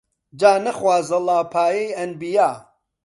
جا 0.39 0.51
نەخوازەڵا 0.65 1.39
پایەی 1.53 1.95
ئەنبیا 1.97 2.49